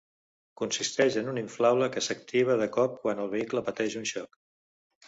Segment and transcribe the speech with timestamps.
[0.61, 4.43] Consisteix en un inflable que s'activa de cop quan el vehicle pateix un xoc.